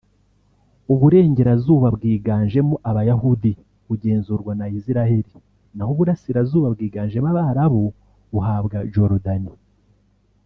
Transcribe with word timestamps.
uburengerazuba 0.93 1.87
bwiganjemo 1.95 2.75
Abayahudi 2.89 3.51
bugenzurwa 3.87 4.51
na 4.59 4.65
Israel 4.79 5.25
naho 5.75 5.89
uburasirazuba 5.95 6.67
bwiganjemo 6.73 7.27
Abarabu 7.33 7.83
buhabwa 8.33 8.77
Jordan 8.93 9.43